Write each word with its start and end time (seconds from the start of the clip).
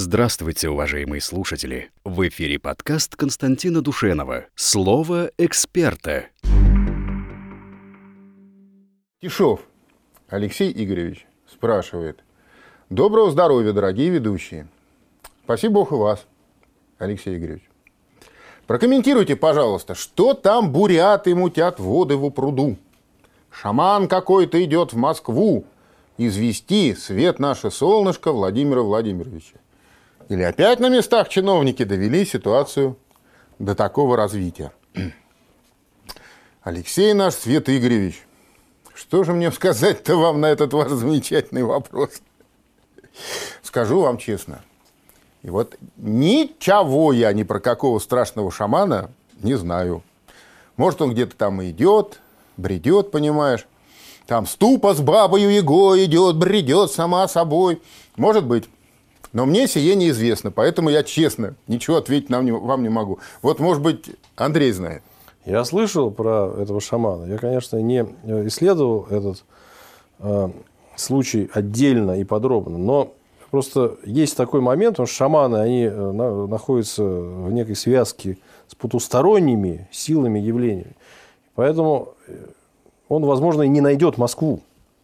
Здравствуйте, 0.00 0.68
уважаемые 0.68 1.20
слушатели! 1.20 1.90
В 2.04 2.28
эфире 2.28 2.60
подкаст 2.60 3.16
Константина 3.16 3.82
Душенова 3.82 4.46
«Слово 4.54 5.32
эксперта». 5.38 6.26
Тишов 9.20 9.62
Алексей 10.28 10.70
Игоревич 10.70 11.26
спрашивает. 11.52 12.22
Доброго 12.90 13.32
здоровья, 13.32 13.72
дорогие 13.72 14.10
ведущие. 14.10 14.68
Спасибо 15.42 15.74
Бог 15.74 15.90
и 15.90 15.96
вас, 15.96 16.26
Алексей 16.98 17.36
Игоревич. 17.36 17.68
Прокомментируйте, 18.68 19.34
пожалуйста, 19.34 19.96
что 19.96 20.32
там 20.32 20.70
буряты 20.70 21.34
мутят 21.34 21.80
воды 21.80 22.14
в 22.14 22.30
пруду? 22.30 22.76
Шаман 23.50 24.06
какой-то 24.06 24.62
идет 24.62 24.92
в 24.92 24.96
Москву 24.96 25.64
извести 26.18 26.94
свет 26.94 27.40
наше 27.40 27.72
солнышко 27.72 28.30
Владимира 28.30 28.82
Владимировича. 28.82 29.56
Или 30.28 30.42
опять 30.42 30.78
на 30.78 30.88
местах 30.88 31.28
чиновники 31.28 31.84
довели 31.84 32.24
ситуацию 32.24 32.96
до 33.58 33.74
такого 33.74 34.16
развития. 34.16 34.72
Алексей 36.62 37.14
наш 37.14 37.34
Свет 37.34 37.68
Игоревич, 37.68 38.26
что 38.94 39.24
же 39.24 39.32
мне 39.32 39.50
сказать-то 39.50 40.16
вам 40.16 40.40
на 40.40 40.46
этот 40.46 40.74
ваш 40.74 40.90
замечательный 40.90 41.62
вопрос? 41.62 42.10
Скажу 43.62 44.00
вам 44.00 44.18
честно. 44.18 44.62
И 45.42 45.50
вот 45.50 45.76
ничего 45.96 47.12
я 47.12 47.32
ни 47.32 47.42
про 47.42 47.60
какого 47.60 47.98
страшного 47.98 48.52
шамана 48.52 49.10
не 49.40 49.54
знаю. 49.54 50.02
Может, 50.76 51.00
он 51.00 51.12
где-то 51.12 51.36
там 51.36 51.64
идет, 51.64 52.20
бредет, 52.56 53.10
понимаешь. 53.10 53.66
Там 54.26 54.46
ступа 54.46 54.94
с 54.94 55.00
бабою 55.00 55.50
его 55.50 55.98
идет, 56.04 56.36
бредет 56.36 56.90
сама 56.90 57.26
собой. 57.28 57.80
Может 58.16 58.44
быть. 58.44 58.68
Но 59.32 59.46
мне 59.46 59.66
сие 59.68 59.94
неизвестно, 59.94 60.50
поэтому 60.50 60.88
я 60.88 61.02
честно 61.02 61.54
ничего 61.66 61.96
ответить 61.96 62.30
нам 62.30 62.44
не, 62.44 62.52
вам 62.52 62.82
не 62.82 62.88
могу. 62.88 63.18
Вот, 63.42 63.60
может 63.60 63.82
быть, 63.82 64.06
Андрей 64.36 64.72
знает. 64.72 65.02
Я 65.44 65.64
слышал 65.64 66.10
про 66.10 66.52
этого 66.58 66.80
шамана. 66.80 67.24
Я, 67.24 67.38
конечно, 67.38 67.76
не 67.78 68.06
исследовал 68.46 69.06
этот 69.10 69.44
э, 70.18 70.50
случай 70.96 71.50
отдельно 71.52 72.20
и 72.20 72.24
подробно, 72.24 72.78
но 72.78 73.12
просто 73.50 73.96
есть 74.04 74.36
такой 74.36 74.60
момент, 74.60 74.94
потому 74.94 75.06
что 75.06 75.16
шаманы, 75.16 75.56
они 75.56 75.84
э, 75.84 76.12
на, 76.12 76.46
находятся 76.46 77.02
в 77.02 77.52
некой 77.52 77.76
связке 77.76 78.38
с 78.66 78.74
потусторонними 78.74 79.88
силами, 79.90 80.38
явлениями. 80.38 80.96
Поэтому 81.54 82.14
э, 82.26 82.34
он, 83.08 83.24
возможно, 83.24 83.62
и 83.62 83.68
не 83.68 83.80
найдет 83.80 84.18
Москву. 84.18 84.60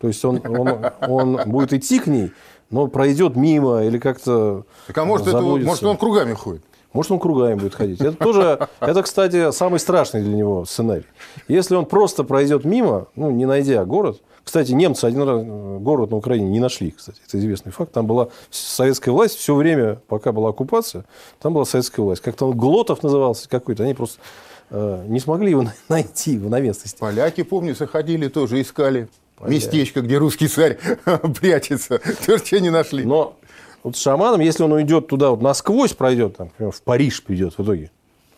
То 0.00 0.08
есть 0.08 0.24
он, 0.24 0.40
он, 0.46 0.90
он 1.08 1.40
будет 1.46 1.72
идти 1.72 1.98
к 1.98 2.06
ней, 2.06 2.32
но 2.70 2.86
пройдет 2.86 3.36
мимо 3.36 3.84
или 3.84 3.98
как-то 3.98 4.64
Так 4.86 4.98
а 4.98 5.04
может, 5.04 5.26
это, 5.26 5.40
может 5.40 5.84
он 5.84 5.96
кругами 5.96 6.34
ходит? 6.34 6.62
Может, 6.96 7.12
он 7.12 7.18
кругами 7.18 7.54
будет 7.54 7.74
ходить. 7.74 8.00
Это 8.00 8.16
тоже, 8.16 8.68
это, 8.80 9.02
кстати, 9.02 9.52
самый 9.52 9.78
страшный 9.78 10.22
для 10.22 10.34
него 10.34 10.64
сценарий. 10.64 11.04
Если 11.46 11.74
он 11.74 11.84
просто 11.84 12.24
пройдет 12.24 12.64
мимо, 12.64 13.08
ну, 13.16 13.30
не 13.30 13.44
найдя 13.44 13.84
город. 13.84 14.22
Кстати, 14.42 14.72
немцы 14.72 15.04
один 15.04 15.22
раз 15.22 15.44
город 15.82 16.10
на 16.10 16.16
Украине 16.16 16.48
не 16.48 16.58
нашли, 16.58 16.92
кстати. 16.92 17.20
Это 17.26 17.38
известный 17.38 17.70
факт. 17.70 17.92
Там 17.92 18.06
была 18.06 18.28
советская 18.48 19.12
власть 19.12 19.36
все 19.36 19.54
время, 19.54 20.00
пока 20.06 20.32
была 20.32 20.50
оккупация, 20.50 21.04
там 21.38 21.52
была 21.52 21.66
советская 21.66 22.02
власть. 22.02 22.22
Как-то 22.22 22.46
он 22.46 22.56
Глотов 22.56 23.02
назывался 23.02 23.46
какой-то. 23.46 23.82
Они 23.82 23.92
просто 23.92 24.18
э, 24.70 25.04
не 25.06 25.20
смогли 25.20 25.50
его 25.50 25.66
найти 25.90 26.32
его 26.32 26.48
на 26.48 26.60
местности. 26.60 26.98
Поляки, 26.98 27.42
помню, 27.42 27.74
заходили 27.74 28.28
тоже, 28.28 28.62
искали 28.62 29.08
местечко, 29.40 30.00
где 30.00 30.18
русский 30.18 30.48
царь 30.48 30.78
прячется. 31.40 32.00
Тоже 32.26 32.44
что 32.44 32.60
не 32.60 32.70
нашли. 32.70 33.04
Но 33.04 33.36
вот 33.82 33.96
с 33.96 34.00
шаманом, 34.00 34.40
если 34.40 34.62
он 34.62 34.72
уйдет 34.72 35.08
туда, 35.08 35.30
вот 35.30 35.40
насквозь 35.42 35.92
пройдет, 35.92 36.36
там, 36.36 36.48
например, 36.48 36.72
в 36.72 36.82
Париж 36.82 37.22
придет 37.22 37.56
в 37.56 37.62
итоге, 37.62 37.90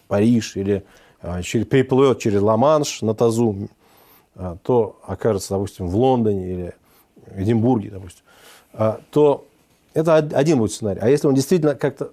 Париж, 0.07 0.57
или 0.57 0.85
а, 1.21 1.43
через, 1.43 1.67
переплывет 1.67 2.19
через 2.19 2.43
Ла-Манш 2.43 3.03
на 3.03 3.15
тазу, 3.15 3.69
а, 4.35 4.57
то 4.63 4.99
окажется, 5.07 5.55
допустим, 5.55 5.89
в 5.89 5.97
Лондоне 5.97 6.53
или 6.53 6.75
Эдинбурге, 7.35 7.91
допустим, 7.91 8.23
а, 8.73 9.01
то 9.11 9.47
это 9.95 10.17
один 10.17 10.59
будет 10.59 10.73
сценарий. 10.73 11.01
А 11.01 11.09
если 11.09 11.27
он 11.27 11.35
действительно 11.35 11.75
как-то 11.75 12.13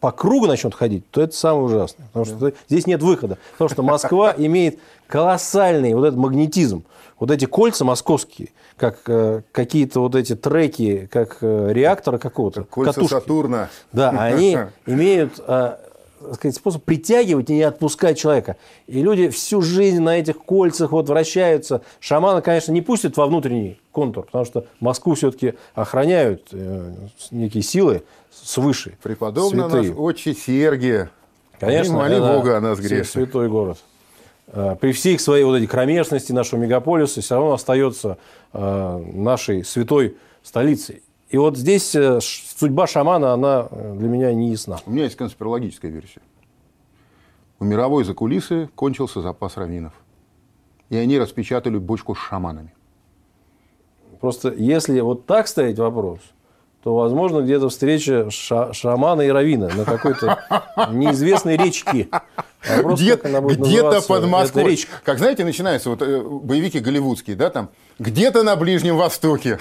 по 0.00 0.12
кругу 0.12 0.46
начнет 0.46 0.74
ходить, 0.74 1.08
то 1.10 1.20
это 1.22 1.34
самое 1.34 1.64
ужасное. 1.64 2.06
Потому 2.12 2.24
что 2.24 2.52
здесь 2.68 2.86
нет 2.86 3.02
выхода. 3.02 3.38
Потому 3.52 3.70
что 3.70 3.82
Москва 3.82 4.34
имеет 4.36 4.78
колоссальный 5.06 5.94
вот 5.94 6.04
этот 6.04 6.18
магнетизм. 6.18 6.84
Вот 7.18 7.30
эти 7.30 7.44
кольца 7.44 7.84
московские, 7.84 8.48
как 8.76 9.00
э, 9.06 9.42
какие-то 9.52 10.00
вот 10.00 10.14
эти 10.14 10.34
треки, 10.34 11.08
как 11.12 11.38
э, 11.42 11.70
реактора 11.72 12.18
какого-то. 12.18 12.64
Кольца 12.64 12.94
катушки. 12.94 13.14
Сатурна. 13.14 13.68
Да, 13.92 14.10
они 14.10 14.56
имеют 14.86 15.34
э, 15.46 15.76
сказать, 16.34 16.54
способ 16.54 16.84
притягивать 16.84 17.50
и 17.50 17.54
не 17.54 17.62
отпускать 17.62 18.18
человека. 18.18 18.56
И 18.86 19.02
люди 19.02 19.28
всю 19.28 19.62
жизнь 19.62 20.00
на 20.00 20.18
этих 20.18 20.38
кольцах 20.38 20.92
вот 20.92 21.08
вращаются. 21.08 21.82
Шамана, 22.00 22.42
конечно, 22.42 22.72
не 22.72 22.82
пустят 22.82 23.16
во 23.16 23.26
внутренний 23.26 23.80
контур, 23.92 24.26
потому 24.26 24.44
что 24.44 24.66
Москву 24.80 25.14
все-таки 25.14 25.54
охраняют 25.74 26.48
э, 26.52 26.92
некие 27.30 27.62
силы 27.62 28.02
свыше. 28.30 28.96
Преподобный 29.02 29.68
наш 29.68 29.86
отче 29.96 30.34
Сергия. 30.34 31.10
Конечно, 31.58 31.94
моли 31.94 32.18
Бога 32.18 32.56
о 32.56 32.60
нас 32.60 32.78
грешных. 32.78 33.08
Святой 33.08 33.48
город. 33.48 33.78
Э, 34.48 34.76
при 34.80 34.92
всей 34.92 35.18
своей 35.18 35.44
вот 35.44 35.56
этой 35.56 35.66
кромешности 35.66 36.32
нашего 36.32 36.60
мегаполиса 36.60 37.20
все 37.20 37.34
равно 37.34 37.52
остается 37.52 38.18
э, 38.52 39.04
нашей 39.14 39.64
святой 39.64 40.16
столицей. 40.42 41.02
И 41.30 41.38
вот 41.38 41.56
здесь 41.56 41.90
судьба 41.90 42.86
шамана, 42.86 43.32
она 43.32 43.68
для 43.70 44.08
меня 44.08 44.34
не 44.34 44.50
ясна. 44.50 44.78
У 44.84 44.90
меня 44.90 45.04
есть 45.04 45.16
конспирологическая 45.16 45.90
версия. 45.90 46.20
У 47.60 47.64
мировой 47.64 48.04
закулисы 48.04 48.68
кончился 48.74 49.20
запас 49.20 49.56
раввинов. 49.56 49.92
И 50.88 50.96
они 50.96 51.18
распечатали 51.18 51.78
бочку 51.78 52.14
с 52.14 52.18
шаманами. 52.18 52.74
Просто 54.20 54.52
если 54.52 55.00
вот 55.00 55.26
так 55.26 55.46
ставить 55.46 55.78
вопрос, 55.78 56.20
то, 56.82 56.96
возможно, 56.96 57.42
где-то 57.42 57.68
встреча 57.68 58.30
ша 58.30 58.72
шамана 58.72 59.22
и 59.22 59.28
равина 59.28 59.68
на 59.68 59.84
какой-то 59.84 60.38
неизвестной 60.92 61.56
речке. 61.56 62.08
Где-то 62.66 63.40
где 63.42 63.82
под 64.00 64.26
Москвой. 64.26 64.78
Как, 65.04 65.18
знаете, 65.18 65.44
начинаются 65.44 65.90
вот 65.90 66.00
э, 66.02 66.22
боевики 66.22 66.78
голливудские, 66.78 67.36
да, 67.36 67.50
там, 67.50 67.70
где-то 67.98 68.42
на 68.42 68.56
Ближнем 68.56 68.96
Востоке. 68.96 69.58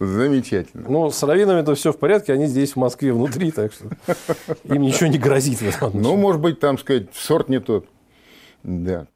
Замечательно. 0.00 0.86
Ну, 0.88 1.10
с 1.10 1.22
раввинами 1.22 1.60
это 1.60 1.74
все 1.74 1.92
в 1.92 1.98
порядке, 1.98 2.32
они 2.32 2.46
здесь, 2.46 2.72
в 2.72 2.76
Москве, 2.76 3.12
внутри, 3.12 3.50
так 3.50 3.70
что 3.70 3.84
им 4.64 4.80
ничего 4.80 5.08
не 5.08 5.18
грозит. 5.18 5.60
Ну, 5.92 6.16
может 6.16 6.40
быть, 6.40 6.58
там, 6.58 6.78
сказать, 6.78 7.08
сорт 7.12 7.50
не 7.50 7.60
тот. 7.60 7.86
Да. 8.62 9.06